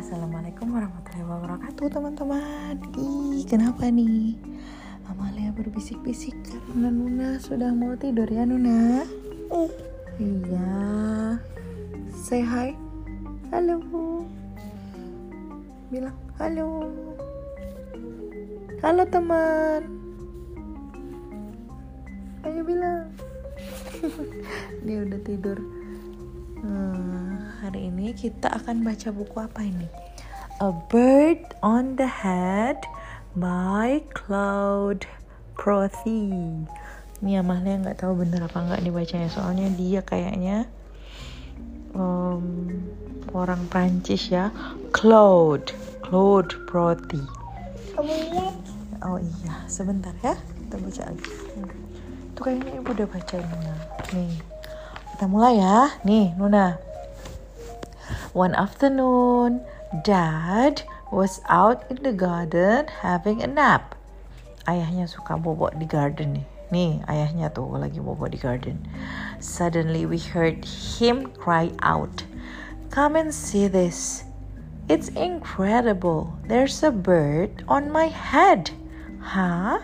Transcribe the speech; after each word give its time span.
Assalamualaikum 0.00 0.72
warahmatullahi 0.72 1.28
wabarakatuh 1.28 1.92
teman-teman. 1.92 2.72
Ih 2.96 3.44
kenapa 3.44 3.92
nih? 3.92 4.32
Amalia 5.04 5.52
berbisik-bisik 5.52 6.32
karena 6.40 6.88
Nuna 6.88 7.36
sudah 7.36 7.68
mau 7.76 7.92
tidur 8.00 8.24
ya 8.24 8.48
Nuna? 8.48 9.04
Iya. 10.16 11.36
Say 12.16 12.40
hi. 12.40 12.72
Halo. 13.52 13.84
Bilang 15.92 16.16
halo. 16.40 16.88
Halo 18.80 19.04
teman. 19.04 19.84
Ayo 22.48 22.64
bilang. 22.64 23.04
Dia 24.88 25.04
udah 25.04 25.20
tidur. 25.28 25.60
Hmm, 26.60 27.40
hari 27.64 27.88
ini 27.88 28.12
kita 28.12 28.52
akan 28.52 28.84
baca 28.84 29.08
buku 29.12 29.36
apa 29.40 29.64
ini? 29.64 29.99
A 30.60 30.76
Bird 30.92 31.56
on 31.64 31.96
the 31.96 32.04
Head 32.04 32.84
by 33.32 34.04
Claude 34.12 35.08
Prothy. 35.56 36.28
Ini 37.24 37.40
Amalia 37.40 37.80
nggak 37.80 38.04
tahu 38.04 38.20
bener 38.20 38.44
apa 38.44 38.68
nggak 38.68 38.84
dibacanya 38.84 39.32
soalnya 39.32 39.72
dia 39.72 40.04
kayaknya 40.04 40.68
um, 41.96 42.76
orang 43.32 43.64
Prancis 43.72 44.28
ya. 44.28 44.52
Claude, 44.92 45.72
Claude 46.04 46.52
Prothy. 46.68 47.24
Oh 49.00 49.16
iya, 49.16 49.64
sebentar 49.64 50.12
ya. 50.20 50.36
Kita 50.36 50.76
baca 50.76 51.02
lagi. 51.08 51.24
Hmm. 51.56 51.72
Itu 52.36 52.40
kayaknya 52.44 52.84
ibu 52.84 52.90
udah 52.92 53.08
baca 53.08 53.36
Nuna. 53.40 53.74
Nih, 54.12 54.32
kita 55.16 55.24
mulai 55.24 55.56
ya. 55.56 55.88
Nih, 56.04 56.36
Nuna. 56.36 56.76
One 58.36 58.52
afternoon, 58.52 59.64
Dad 59.90 60.86
was 61.10 61.42
out 61.50 61.82
in 61.90 61.98
the 62.06 62.14
garden 62.14 62.86
having 63.02 63.42
a 63.42 63.50
nap. 63.50 63.98
Ayahnya 64.70 65.10
suka 65.10 65.34
bobok 65.34 65.74
di 65.82 65.86
garden 65.90 66.38
nih. 66.38 66.46
Nih, 66.70 66.92
ayahnya 67.10 67.50
tuh 67.50 67.66
lagi 67.74 67.98
bobok 67.98 68.30
di 68.30 68.38
garden. 68.38 68.78
Suddenly 69.42 70.06
we 70.06 70.22
heard 70.22 70.62
him 70.62 71.34
cry 71.34 71.74
out, 71.82 72.22
"Come 72.94 73.18
and 73.18 73.34
see 73.34 73.66
this. 73.66 74.22
It's 74.86 75.10
incredible. 75.18 76.38
There's 76.46 76.86
a 76.86 76.94
bird 76.94 77.66
on 77.66 77.90
my 77.90 78.14
head." 78.14 78.70
Hah? 79.34 79.82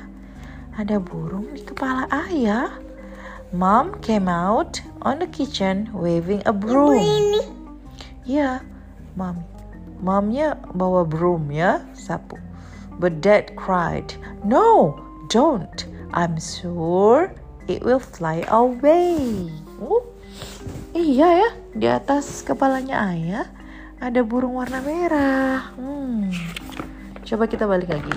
Ada 0.78 1.02
burung 1.02 1.50
di 1.50 1.66
kepala 1.66 2.06
ayah? 2.30 2.78
Mom 3.50 3.98
came 4.06 4.30
out 4.30 4.78
on 5.02 5.18
the 5.18 5.26
kitchen 5.26 5.90
waving 5.90 6.46
a 6.46 6.54
broom. 6.54 7.42
Ya, 8.22 8.62
mom. 9.18 9.42
Momnya 10.00 10.60
bawa 10.76 11.08
broom 11.08 11.48
ya, 11.52 11.84
sapu. 11.96 12.36
But 12.96 13.20
dad 13.20 13.56
cried, 13.56 14.16
No, 14.44 14.96
don't. 15.28 15.84
I'm 16.16 16.40
sure 16.40 17.32
it 17.68 17.84
will 17.84 18.00
fly 18.00 18.44
away. 18.48 19.52
Oh, 19.82 20.04
iya 20.96 21.44
ya, 21.44 21.50
di 21.76 21.86
atas 21.92 22.40
kepalanya 22.40 23.12
ayah 23.12 23.46
ada 24.00 24.20
burung 24.20 24.60
warna 24.60 24.80
merah. 24.84 25.72
Hmm. 25.76 26.28
Coba 27.24 27.48
kita 27.48 27.64
balik 27.64 27.88
lagi. 27.88 28.12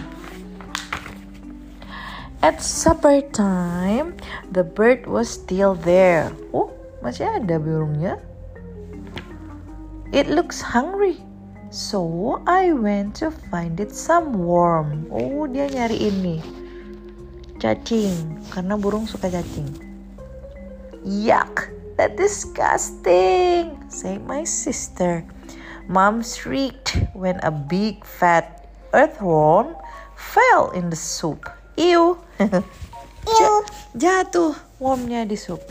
At 2.39 2.63
supper 2.63 3.19
time, 3.35 4.15
the 4.47 4.63
bird 4.63 5.03
was 5.07 5.27
still 5.27 5.75
there. 5.75 6.31
Oh, 6.55 6.71
masih 7.03 7.27
ada 7.27 7.59
burungnya. 7.59 8.15
It 10.15 10.31
looks 10.31 10.63
hungry. 10.63 11.19
So 11.69 12.41
I 12.49 12.73
went 12.73 13.13
to 13.21 13.29
find 13.29 13.77
it 13.79 13.93
some 13.93 14.33
worm. 14.33 15.05
Oh, 15.13 15.45
dia 15.45 15.69
nyari 15.69 16.09
ini. 16.09 16.41
Cacing, 17.61 18.41
karena 18.49 18.73
burung 18.73 19.05
suka 19.05 19.29
cacing. 19.29 19.69
Yuck, 21.05 21.69
that 21.93 22.17
disgusting, 22.17 23.77
said 23.85 24.25
my 24.25 24.41
sister. 24.41 25.21
Mom 25.85 26.25
shrieked 26.25 27.05
when 27.13 27.37
a 27.45 27.53
big 27.53 28.01
fat 28.01 28.65
earthworm 28.89 29.77
fell 30.17 30.73
in 30.73 30.89
the 30.89 30.97
soup. 30.97 31.45
Ew. 31.77 32.17
Ja- 33.29 33.69
jatuh 33.93 34.57
wormnya 34.81 35.21
di 35.21 35.37
sup. 35.37 35.61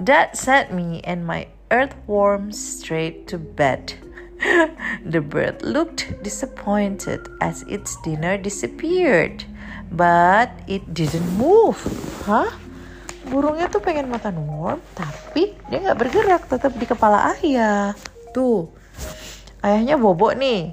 Dad 0.00 0.32
sent 0.32 0.72
me 0.72 1.04
and 1.04 1.28
my 1.28 1.52
earthworm 1.68 2.48
straight 2.48 3.28
to 3.28 3.36
bed. 3.36 4.07
the 5.12 5.20
bird 5.20 5.62
looked 5.62 6.10
disappointed 6.22 7.28
as 7.40 7.62
its 7.66 7.96
dinner 8.02 8.36
disappeared, 8.38 9.44
but 9.92 10.50
it 10.66 10.82
didn't 10.94 11.28
move. 11.36 11.78
Hah? 12.26 12.50
Burungnya 13.28 13.68
tuh 13.68 13.84
pengen 13.84 14.08
makan 14.08 14.40
worm, 14.48 14.80
tapi 14.96 15.52
dia 15.68 15.84
nggak 15.84 15.98
bergerak, 16.00 16.42
tetap 16.48 16.72
di 16.80 16.88
kepala 16.88 17.36
ayah. 17.36 17.92
Tuh, 18.32 18.72
ayahnya 19.60 20.00
bobok 20.00 20.32
nih. 20.40 20.72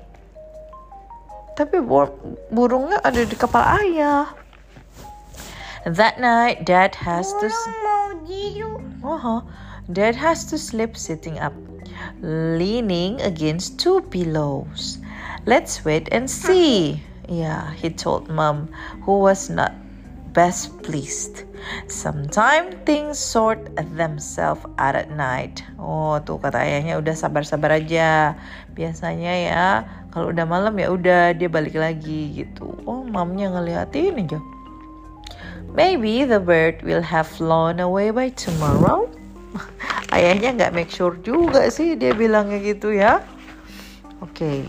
Tapi 1.59 1.83
worm, 1.83 2.15
burungnya 2.51 3.03
ada 3.03 3.27
di 3.27 3.35
kepala 3.35 3.83
ayah. 3.83 4.31
That 5.85 6.17
night, 6.17 6.65
Dad 6.65 6.95
has 6.97 7.29
to. 7.43 7.51
Uh-huh. 9.05 9.45
Dad 9.85 10.17
has 10.17 10.49
to 10.49 10.57
sleep 10.57 10.97
sitting 10.97 11.37
up, 11.37 11.53
leaning 12.21 13.21
against 13.21 13.79
two 13.79 14.01
pillows. 14.09 14.99
Let's 15.45 15.85
wait 15.85 16.09
and 16.11 16.25
see. 16.25 17.01
Yeah, 17.29 17.73
he 17.73 17.89
told 17.89 18.29
Mom, 18.29 18.69
who 19.05 19.21
was 19.21 19.49
not 19.49 19.73
best 20.35 20.75
pleased. 20.83 21.47
Sometimes 21.89 22.77
things 22.85 23.17
sort 23.17 23.57
themselves 23.97 24.61
out 24.77 24.93
at 24.93 25.09
night. 25.09 25.65
Oh, 25.81 26.21
tuh 26.21 26.37
kata 26.37 26.61
ayahnya 26.61 27.01
udah 27.01 27.15
sabar-sabar 27.17 27.81
aja. 27.81 28.37
Biasanya 28.77 29.33
ya, 29.49 29.69
kalau 30.13 30.29
udah 30.29 30.45
malam 30.45 30.77
ya 30.77 30.93
udah 30.93 31.33
dia 31.33 31.49
balik 31.49 31.73
lagi 31.73 32.45
gitu. 32.45 32.77
Oh, 32.85 33.01
mamnya 33.01 33.49
ngeliatin 33.49 34.21
aja. 34.21 34.37
Maybe 35.75 36.23
the 36.23 36.39
bird 36.39 36.85
will 36.85 37.03
have 37.03 37.25
flown 37.25 37.81
away 37.81 38.13
by 38.13 38.29
tomorrow. 38.31 39.09
Ayahnya 40.15 40.55
nggak 40.55 40.73
make 40.75 40.91
sure 40.91 41.15
juga 41.19 41.67
sih 41.71 41.95
dia 41.99 42.15
bilangnya 42.15 42.59
gitu 42.61 42.93
ya. 42.93 43.23
Oke. 44.23 44.35
Okay. 44.35 44.59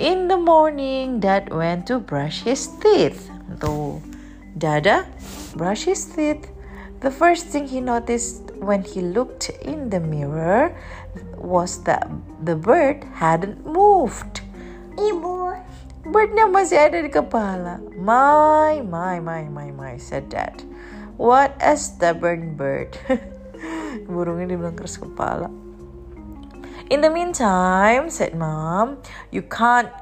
In 0.00 0.30
the 0.30 0.38
morning, 0.38 1.18
Dad 1.18 1.50
went 1.50 1.86
to 1.90 1.98
brush 1.98 2.46
his 2.46 2.70
teeth. 2.78 3.28
Tuh, 3.58 3.98
Dada 4.56 5.06
brush 5.54 5.84
his 5.84 6.06
teeth. 6.06 6.48
The 7.00 7.10
first 7.10 7.48
thing 7.48 7.66
he 7.66 7.80
noticed 7.80 8.52
when 8.60 8.84
he 8.84 9.00
looked 9.00 9.48
in 9.64 9.88
the 9.88 10.00
mirror 10.00 10.76
was 11.36 11.82
that 11.88 12.06
the 12.44 12.54
bird 12.54 13.04
hadn't 13.16 13.64
moved. 13.64 14.44
Ibu, 15.00 15.56
Birdnya 16.00 16.48
masih 16.48 16.80
ada 16.80 16.98
di 17.04 17.12
kepala. 17.12 17.76
My, 17.96 18.80
my, 18.84 19.20
my, 19.20 19.48
my, 19.52 19.68
my, 19.68 19.94
said 20.00 20.32
Dad. 20.32 20.64
What 21.20 21.56
a 21.60 21.76
stubborn 21.76 22.56
bird. 22.56 22.96
Burungnya 24.06 24.54
dibilang 24.54 24.76
keras 24.78 24.98
kepala. 24.98 25.50
In 26.90 27.00
the 27.00 27.10
meantime, 27.10 28.10
said 28.10 28.34
Mom, 28.34 28.98
you 29.30 29.42
can't 29.46 29.94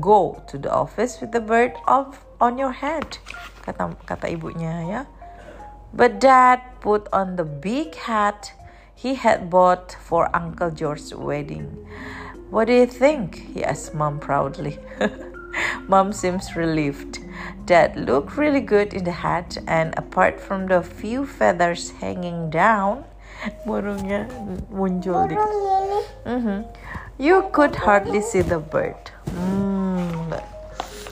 go 0.00 0.44
to 0.48 0.60
the 0.60 0.68
office 0.68 1.20
with 1.20 1.32
the 1.32 1.40
bird 1.40 1.72
off 1.88 2.24
on 2.40 2.60
your 2.60 2.72
head. 2.76 3.18
Kata 3.64 3.96
kata 4.04 4.28
ibunya 4.28 4.84
ya. 4.84 5.02
But 5.96 6.20
Dad 6.20 6.60
put 6.80 7.08
on 7.12 7.36
the 7.36 7.44
big 7.44 7.96
hat 7.96 8.52
he 8.94 9.16
had 9.16 9.48
bought 9.48 9.96
for 9.98 10.28
Uncle 10.36 10.70
George's 10.70 11.14
wedding. 11.14 11.72
What 12.50 12.66
do 12.66 12.74
you 12.74 12.86
think? 12.86 13.54
He 13.54 13.64
asked 13.64 13.94
Mom 13.94 14.20
proudly. 14.20 14.78
Mom 15.88 16.12
seems 16.12 16.54
relieved. 16.54 17.18
Dad 17.64 17.96
looked 17.96 18.36
really 18.36 18.60
good 18.60 18.92
in 18.92 19.04
the 19.04 19.24
hat, 19.24 19.56
and 19.66 19.94
apart 19.96 20.38
from 20.38 20.66
the 20.66 20.82
few 20.82 21.24
feathers 21.24 21.90
hanging 21.96 22.50
down, 22.50 23.04
burungnya 23.66 24.28
muncul 24.68 25.28
di. 25.28 25.34
burung 25.36 25.82
ini. 25.84 26.00
Mhm. 26.26 26.58
You 27.20 27.52
could 27.52 27.76
hardly 27.76 28.24
see 28.24 28.40
the 28.40 28.56
bird. 28.56 28.96
Hmm. 29.36 30.32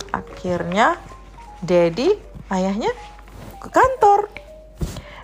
Akhirnya, 0.09 0.97
Daddy, 1.61 2.17
ayahnya 2.49 2.97
ke 3.61 3.69
kantor. 3.69 4.33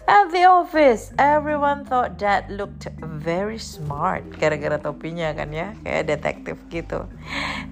At 0.05 0.29
the 0.37 0.45
office, 0.45 1.17
everyone 1.17 1.89
thought 1.89 2.21
Dad 2.21 2.53
looked 2.53 2.85
very 3.01 3.57
smart 3.57 4.37
gara-gara 4.37 4.77
topinya 4.77 5.33
kan 5.33 5.49
ya, 5.49 5.73
kayak 5.81 6.13
detektif 6.13 6.61
gitu. 6.69 7.09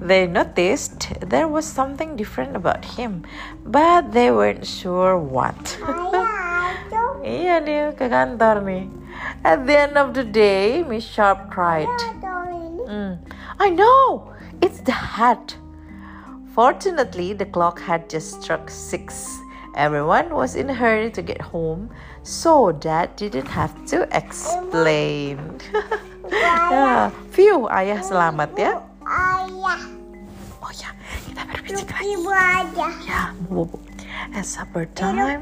They 0.00 0.25
noticed 0.25 1.12
there 1.20 1.44
was 1.44 1.69
something 1.69 2.17
different 2.17 2.56
about 2.56 2.96
him, 2.96 3.28
but 3.69 4.17
they 4.17 4.32
weren't 4.32 4.64
sure 4.64 5.20
what. 5.20 5.76
Ayah, 5.85 7.20
iya 7.37 7.61
dia 7.61 7.93
ke 7.93 8.08
kantor 8.08 8.64
nih. 8.64 9.01
At 9.44 9.66
the 9.66 9.76
end 9.76 9.98
of 9.98 10.14
the 10.14 10.22
day, 10.24 10.82
Miss 10.86 11.04
Sharp 11.04 11.50
cried. 11.50 11.88
Mm. 12.86 13.18
I 13.58 13.70
know. 13.70 14.32
It's 14.62 14.80
the 14.80 14.92
hat. 14.92 15.56
Fortunately, 16.54 17.32
the 17.32 17.46
clock 17.46 17.80
had 17.80 18.08
just 18.08 18.42
struck 18.42 18.70
six. 18.70 19.26
Everyone 19.74 20.30
was 20.30 20.54
in 20.54 20.68
a 20.70 20.74
hurry 20.74 21.10
to 21.10 21.22
get 21.22 21.40
home, 21.40 21.90
so 22.22 22.70
Dad 22.72 23.16
didn't 23.16 23.48
have 23.48 23.72
to 23.86 24.06
explain. 24.12 25.58
ya, 26.30 27.08
phew, 27.32 27.66
ayah 27.72 28.04
selamat 28.04 28.52
ya. 28.54 28.84
Ayah. 29.02 29.80
Oh 30.60 30.72
ya, 30.76 30.92
kita 31.24 31.42
berbisik 31.48 31.88
lagi. 31.88 32.14
Ibu 32.14 32.28
aja. 32.30 32.86
Ya, 33.08 33.20
bobo. 33.48 33.91
At 34.32 34.49
supper 34.49 34.88
time. 34.96 35.20
Udah 35.20 35.37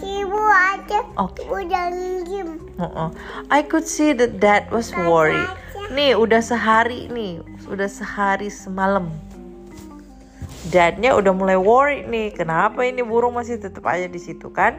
ngim. 2.27 2.59
Uh-uh. 2.75 3.15
I 3.47 3.63
could 3.63 3.87
see 3.87 4.11
that 4.19 4.43
Dad 4.43 4.67
was 4.75 4.91
worried. 4.91 5.47
Nih, 5.95 6.19
udah 6.19 6.43
sehari 6.43 7.07
nih, 7.11 7.43
udah 7.71 7.87
sehari 7.87 8.51
semalam. 8.51 9.11
Dadnya 10.71 11.19
udah 11.19 11.35
mulai 11.35 11.59
worried 11.59 12.07
nih, 12.07 12.31
kenapa 12.31 12.87
ini 12.87 13.03
burung 13.03 13.35
masih 13.35 13.59
tetap 13.59 13.83
aja 13.87 14.07
di 14.07 14.19
situ 14.23 14.51
kan? 14.55 14.79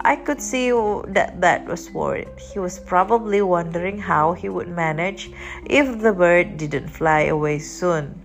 I 0.00 0.16
could 0.16 0.40
see 0.40 0.72
that 1.12 1.40
Dad 1.44 1.68
was 1.68 1.92
worried. 1.92 2.28
He 2.40 2.56
was 2.56 2.80
probably 2.80 3.44
wondering 3.44 4.00
how 4.00 4.32
he 4.32 4.48
would 4.48 4.72
manage 4.72 5.28
if 5.68 6.00
the 6.00 6.12
bird 6.12 6.56
didn't 6.56 6.88
fly 6.88 7.28
away 7.28 7.60
soon. 7.60 8.16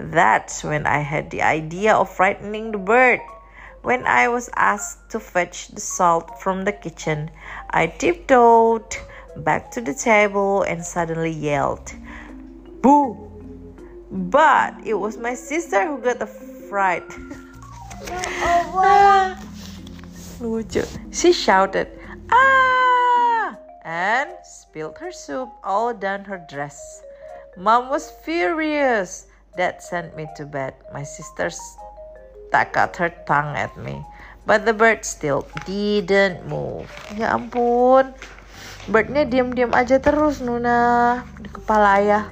That's 0.00 0.64
when 0.64 0.88
I 0.88 1.04
had 1.04 1.28
the 1.28 1.44
idea 1.44 1.92
of 1.92 2.08
frightening 2.08 2.72
the 2.72 2.80
bird. 2.80 3.20
When 3.84 4.06
I 4.06 4.28
was 4.28 4.48
asked 4.56 5.10
to 5.10 5.20
fetch 5.20 5.68
the 5.68 5.80
salt 5.82 6.40
from 6.40 6.64
the 6.64 6.72
kitchen, 6.72 7.30
I 7.68 7.86
tiptoed 7.86 8.96
back 9.36 9.70
to 9.72 9.82
the 9.82 9.92
table 9.92 10.62
and 10.62 10.82
suddenly 10.82 11.30
yelled, 11.30 11.92
Boo! 12.80 13.28
But 14.10 14.74
it 14.86 14.94
was 14.94 15.18
my 15.18 15.34
sister 15.34 15.84
who 15.84 15.98
got 15.98 16.18
the 16.18 16.26
fright. 16.26 17.04
She 21.12 21.34
shouted, 21.34 21.88
Ah! 22.32 23.58
And 23.84 24.30
spilled 24.44 24.96
her 24.96 25.12
soup 25.12 25.50
all 25.62 25.92
down 25.92 26.24
her 26.24 26.38
dress. 26.48 27.02
Mom 27.58 27.90
was 27.90 28.10
furious. 28.24 29.26
That 29.58 29.82
sent 29.82 30.16
me 30.16 30.26
to 30.36 30.46
bed. 30.46 30.72
My 30.90 31.02
sister 31.04 31.50
stuck 32.54 32.78
out 32.78 32.94
her 33.02 33.10
tongue 33.26 33.58
at 33.58 33.74
me. 33.74 33.98
But 34.46 34.62
the 34.62 34.70
bird 34.70 35.02
still 35.02 35.42
didn't 35.66 36.46
move. 36.46 36.86
Ya 37.18 37.34
ampun. 37.34 38.14
Birdnya 38.86 39.26
diam-diam 39.26 39.74
aja 39.74 39.98
terus 39.98 40.38
Nuna 40.38 41.18
di 41.42 41.50
kepala 41.50 41.98
ayah. 41.98 42.24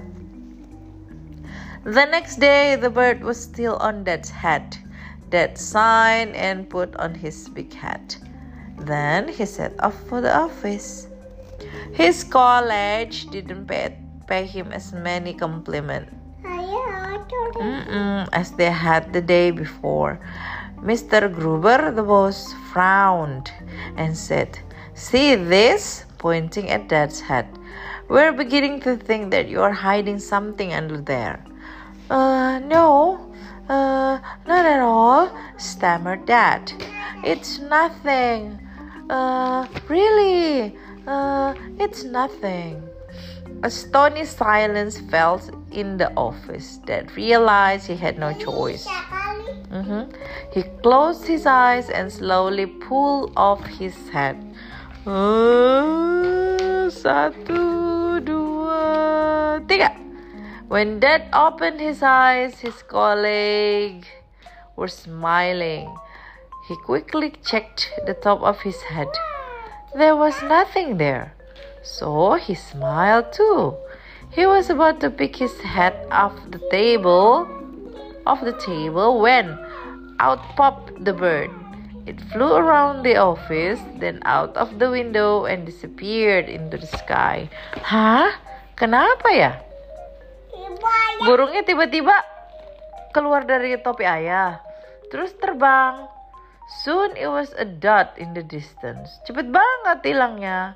The 1.83 2.07
next 2.07 2.39
day, 2.39 2.79
the 2.79 2.87
bird 2.87 3.27
was 3.27 3.35
still 3.35 3.75
on 3.83 4.07
Dad's 4.07 4.31
head. 4.31 4.79
Dad 5.35 5.59
signed 5.59 6.39
and 6.39 6.71
put 6.71 6.95
on 7.03 7.19
his 7.19 7.51
big 7.51 7.75
hat. 7.75 8.15
Then 8.79 9.27
he 9.27 9.43
set 9.43 9.75
off 9.83 9.99
for 10.07 10.23
the 10.23 10.31
office. 10.31 11.11
His 11.91 12.23
college 12.23 13.27
didn't 13.35 13.67
pay, 13.67 13.99
pay 14.31 14.47
him 14.47 14.71
as 14.71 14.95
many 14.95 15.35
compliments. 15.35 16.22
Mm-mm, 16.73 18.29
as 18.33 18.53
they 18.53 18.71
had 18.71 19.13
the 19.13 19.21
day 19.21 19.51
before. 19.51 20.19
Mr. 20.81 21.33
Gruber, 21.33 21.93
the 21.93 22.03
boss, 22.03 22.53
frowned 22.73 23.53
and 23.97 24.17
said, 24.17 24.59
See 24.95 25.35
this? 25.35 26.05
pointing 26.19 26.71
at 26.71 26.89
Dad's 26.89 27.21
head. 27.21 27.47
We're 28.09 28.33
beginning 28.33 28.81
to 28.81 28.97
think 28.97 29.33
that 29.33 29.49
you're 29.49 29.73
hiding 29.73 30.21
something 30.21 30.73
under 30.73 30.99
there. 30.99 31.45
Uh, 32.09 32.61
no, 32.61 33.33
uh, 33.69 34.21
not 34.47 34.65
at 34.65 34.81
all, 34.81 35.37
stammered 35.59 36.27
Dad. 36.27 36.73
It's 37.25 37.59
nothing. 37.59 38.61
Uh, 39.11 39.67
really, 39.89 40.77
uh, 41.07 41.55
it's 41.79 42.05
nothing. 42.05 42.83
A 43.65 43.71
stony 43.71 44.25
silence 44.25 44.99
fell 44.99 45.41
in 45.71 45.97
the 45.97 46.11
office. 46.17 46.79
Dad 46.79 47.15
realized 47.17 47.87
he 47.87 47.95
had 47.95 48.19
no 48.19 48.33
choice. 48.35 48.89
Mhm. 49.71 50.11
He 50.51 50.63
closed 50.83 51.27
his 51.31 51.47
eyes 51.47 51.89
and 51.89 52.11
slowly 52.11 52.67
pulled 52.67 53.31
off 53.37 53.63
his 53.79 53.95
hat. 54.11 54.35
Uh, 55.07 56.91
satu, 56.91 58.19
dua, 58.27 59.63
tiga. 59.71 59.95
When 60.67 60.99
Dad 60.99 61.31
opened 61.31 61.79
his 61.79 62.03
eyes, 62.03 62.59
his 62.59 62.83
colleague 62.83 64.11
were 64.75 64.91
smiling. 64.91 65.87
He 66.67 66.75
quickly 66.83 67.31
checked 67.47 67.95
the 68.11 68.15
top 68.15 68.43
of 68.43 68.59
his 68.67 68.83
head. 68.91 69.11
There 69.95 70.17
was 70.19 70.35
nothing 70.43 70.99
there. 70.99 71.39
So 71.83 72.35
he 72.39 72.55
smiled 72.55 73.35
too. 73.35 73.75
He 74.31 74.47
was 74.47 74.71
about 74.71 75.03
to 75.05 75.11
pick 75.11 75.37
his 75.37 75.53
hat 75.61 75.95
off 76.09 76.33
the 76.49 76.63
table 76.71 77.45
off 78.27 78.41
the 78.43 78.55
table 78.63 79.21
when 79.21 79.59
out 80.23 80.41
popped 80.55 80.95
the 81.05 81.13
bird. 81.13 81.51
It 82.07 82.19
flew 82.35 82.59
around 82.59 83.07
the 83.07 83.15
office, 83.15 83.79
then 84.03 84.19
out 84.27 84.57
of 84.59 84.79
the 84.83 84.91
window 84.91 85.47
and 85.47 85.63
disappeared 85.63 86.51
into 86.51 86.75
the 86.75 86.91
sky. 86.91 87.47
Hah? 87.79 88.35
Kenapa 88.75 89.29
ya? 89.31 89.53
Burungnya 91.23 91.63
tiba-tiba 91.63 92.19
keluar 93.15 93.47
dari 93.47 93.79
topi 93.79 94.03
ayah, 94.03 94.59
terus 95.15 95.31
terbang. 95.39 96.11
Soon 96.83 97.15
it 97.15 97.31
was 97.31 97.55
a 97.55 97.63
dot 97.63 98.19
in 98.19 98.35
the 98.35 98.43
distance. 98.43 99.23
Cepet 99.23 99.55
banget 99.55 100.03
hilangnya. 100.03 100.75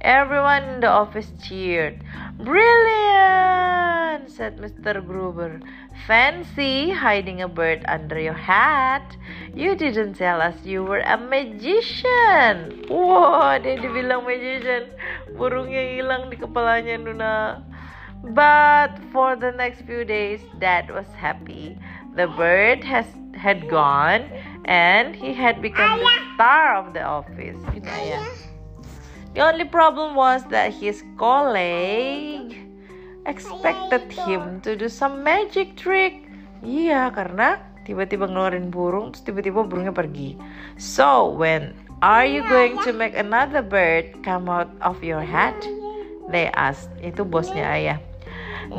Everyone 0.00 0.64
in 0.64 0.80
the 0.80 0.88
office 0.88 1.30
cheered. 1.44 2.02
Brilliant, 2.38 4.30
said 4.30 4.56
Mr. 4.56 5.04
Gruber. 5.04 5.60
Fancy 6.06 6.90
hiding 6.90 7.42
a 7.42 7.48
bird 7.48 7.84
under 7.86 8.18
your 8.18 8.32
hat. 8.32 9.16
You 9.54 9.76
didn't 9.76 10.14
tell 10.14 10.40
us 10.40 10.56
you 10.64 10.82
were 10.82 11.04
a 11.04 11.18
magician. 11.18 12.88
Wah, 12.88 13.60
dia 13.60 13.76
dibilang 13.76 14.24
magician. 14.24 14.88
Burungnya 15.36 15.84
hilang 15.92 16.32
di 16.32 16.40
kepalanya 16.40 16.96
Nuna. 16.96 17.60
But 18.32 18.96
for 19.12 19.36
the 19.36 19.52
next 19.52 19.84
few 19.84 20.08
days, 20.08 20.40
Dad 20.60 20.88
was 20.88 21.08
happy. 21.12 21.76
The 22.16 22.28
bird 22.40 22.84
has 22.84 23.04
had 23.36 23.68
gone, 23.68 24.28
and 24.64 25.16
he 25.16 25.32
had 25.32 25.60
become 25.60 26.00
the 26.00 26.08
star 26.34 26.76
of 26.76 26.92
the 26.96 27.04
office. 27.04 27.60
Ini 27.76 27.84
ayah. 27.84 28.49
The 29.30 29.46
only 29.46 29.62
problem 29.62 30.18
was 30.18 30.42
that 30.50 30.74
his 30.74 31.06
colleague 31.14 32.58
expected 33.26 34.10
him 34.10 34.58
to 34.66 34.74
do 34.74 34.90
some 34.90 35.22
magic 35.22 35.78
trick. 35.78 36.26
Iya, 36.66 37.14
karena 37.14 37.62
tiba-tiba 37.86 38.26
ngeluarin 38.26 38.74
burung, 38.74 39.14
terus 39.14 39.22
tiba-tiba 39.30 39.62
burungnya 39.64 39.94
pergi. 39.94 40.34
So, 40.76 41.30
when 41.30 41.78
are 42.02 42.26
you 42.26 42.42
going 42.50 42.82
to 42.82 42.90
make 42.90 43.14
another 43.14 43.62
bird 43.62 44.18
come 44.26 44.50
out 44.50 44.74
of 44.82 44.98
your 45.06 45.22
hat? 45.22 45.56
They 46.34 46.50
asked. 46.58 46.90
Itu 46.98 47.22
bosnya 47.22 47.70
ayah. 47.70 47.98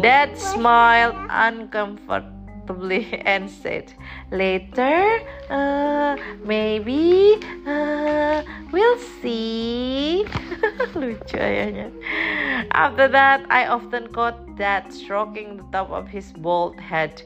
Dad 0.03 0.35
smiled 0.35 1.15
uncomfortably 1.31 2.40
and 3.25 3.49
said, 3.49 3.93
Later, 4.31 5.19
uh, 5.49 6.15
maybe, 6.43 7.37
uh, 7.65 8.43
we'll 8.71 8.99
see. 9.21 10.25
Lucu 10.95 11.37
ayahnya. 11.37 11.91
After 12.71 13.07
that, 13.07 13.45
I 13.49 13.67
often 13.67 14.07
caught 14.13 14.55
Dad 14.57 14.93
stroking 14.93 15.57
the 15.57 15.65
top 15.71 15.91
of 15.91 16.07
his 16.07 16.31
bald 16.31 16.79
head. 16.79 17.23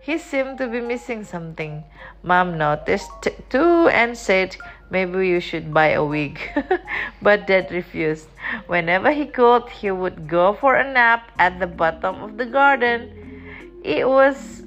He 0.00 0.18
seemed 0.18 0.58
to 0.58 0.68
be 0.68 0.80
missing 0.80 1.24
something. 1.24 1.82
Mom 2.22 2.56
noticed 2.56 3.10
too 3.50 3.88
and 3.88 4.16
said, 4.16 4.56
Maybe 4.88 5.26
you 5.26 5.40
should 5.40 5.74
buy 5.74 5.98
a 5.98 6.04
wig. 6.04 6.38
but 7.22 7.46
Dad 7.46 7.72
refused. 7.72 8.28
Whenever 8.68 9.10
he 9.10 9.26
could, 9.26 9.68
he 9.68 9.90
would 9.90 10.28
go 10.28 10.54
for 10.54 10.76
a 10.76 10.86
nap 10.86 11.32
at 11.40 11.58
the 11.58 11.66
bottom 11.66 12.22
of 12.22 12.36
the 12.36 12.46
garden. 12.46 13.10
It 13.82 14.06
was 14.06 14.62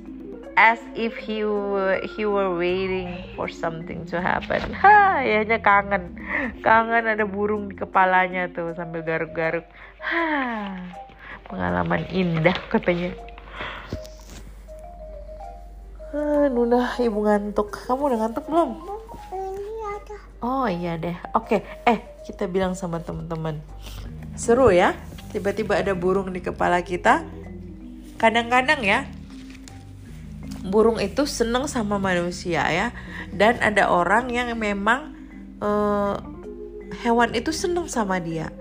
as 0.59 0.83
if 0.91 1.15
he 1.15 1.47
were, 1.47 2.03
he 2.19 2.27
were 2.27 2.51
waiting 2.59 3.15
for 3.39 3.47
something 3.47 4.03
to 4.11 4.19
happen. 4.19 4.59
Ha, 4.75 5.23
ayahnya 5.23 5.63
kangen. 5.63 6.19
Kangen 6.59 7.07
ada 7.07 7.23
burung 7.23 7.71
di 7.71 7.79
kepalanya 7.79 8.51
tuh 8.51 8.75
sambil 8.75 8.99
garuk-garuk. 9.07 9.63
Ha, 10.03 10.75
pengalaman 11.47 12.03
indah 12.11 12.59
katanya. 12.67 13.15
Ah, 16.11 16.51
Nuna, 16.51 16.91
ibu 16.99 17.23
ngantuk. 17.23 17.71
Kamu 17.87 18.11
udah 18.11 18.19
ngantuk 18.27 18.43
belum? 18.51 18.69
Oh 20.43 20.67
iya 20.67 20.99
deh. 20.99 21.15
Oke, 21.35 21.63
eh 21.87 21.99
kita 22.27 22.51
bilang 22.51 22.75
sama 22.75 22.99
teman-teman. 22.99 23.63
Seru 24.35 24.75
ya? 24.75 24.95
Tiba-tiba 25.31 25.79
ada 25.79 25.95
burung 25.95 26.35
di 26.35 26.43
kepala 26.43 26.83
kita. 26.83 27.23
Kadang-kadang 28.19 28.83
ya, 28.83 29.07
burung 30.65 30.99
itu 30.99 31.23
seneng 31.23 31.67
sama 31.71 31.95
manusia 32.01 32.67
ya. 32.67 32.87
Dan 33.31 33.59
ada 33.63 33.87
orang 33.87 34.31
yang 34.31 34.51
memang 34.59 35.15
eh, 35.63 36.15
hewan 37.03 37.31
itu 37.35 37.53
seneng 37.55 37.87
sama 37.87 38.19
dia. 38.19 38.51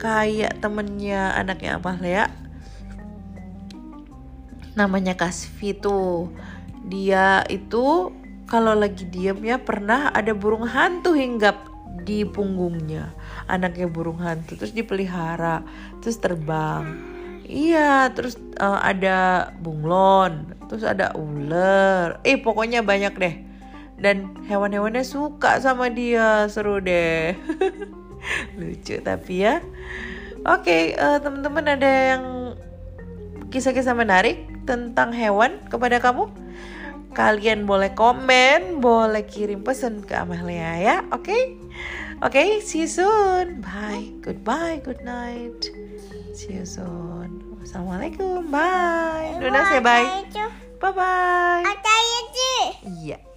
Kayak 0.00 0.58
temennya 0.58 1.36
anaknya 1.36 1.78
apa 1.78 1.94
ya 2.02 2.26
namanya 4.72 5.16
Kasvi 5.16 5.76
tuh. 5.76 6.32
Dia 6.88 7.44
itu 7.46 8.10
kalau 8.48 8.74
lagi 8.76 9.08
diem 9.08 9.38
ya 9.44 9.56
pernah 9.60 10.10
ada 10.12 10.34
burung 10.34 10.66
hantu 10.66 11.14
hinggap 11.14 11.68
di 12.02 12.24
punggungnya. 12.26 13.12
Anaknya 13.46 13.86
burung 13.86 14.18
hantu 14.18 14.58
terus 14.58 14.74
dipelihara 14.74 15.62
terus 16.00 16.18
terbang 16.18 17.11
iya 17.46 18.10
terus 18.14 18.38
eh, 18.38 18.80
ada 18.82 19.50
bunglon 19.60 20.54
terus 20.66 20.82
ada 20.86 21.12
ular 21.14 22.22
eh 22.22 22.38
pokoknya 22.38 22.82
banyak 22.82 23.14
deh 23.18 23.34
dan 24.02 24.34
hewan-hewannya 24.50 25.06
suka 25.06 25.62
sama 25.62 25.86
dia 25.92 26.50
seru 26.50 26.82
deh 26.82 27.38
lucu 28.58 28.98
tapi 29.02 29.46
ya 29.46 29.62
oke 30.42 30.96
eh, 30.96 31.18
teman-teman 31.22 31.78
ada 31.78 31.90
yang 32.16 32.24
kisah-kisah 33.52 33.94
menarik 33.94 34.48
tentang 34.64 35.12
hewan 35.12 35.60
kepada 35.68 36.00
kamu 36.00 36.30
kalian 37.12 37.68
boleh 37.68 37.92
komen, 37.92 38.80
boleh 38.80 39.28
kirim 39.28 39.60
pesan 39.60 40.00
ke 40.00 40.16
Amalia 40.16 40.80
ya, 40.80 40.96
oke? 41.12 41.28
Okay? 41.28 41.42
Oke, 42.24 42.38
okay, 42.40 42.48
see 42.64 42.86
you 42.86 42.90
soon. 42.90 43.60
Bye, 43.60 44.16
goodbye, 44.24 44.80
good 44.80 45.04
night. 45.04 45.68
See 46.32 46.56
you 46.56 46.64
soon. 46.64 47.60
Assalamualaikum, 47.60 48.48
bye. 48.48 49.36
Luna 49.36 49.68
say 49.68 49.80
bye. 49.84 50.24
Bye 50.80 50.92
bye. 50.96 51.62
Iya. 52.82 53.31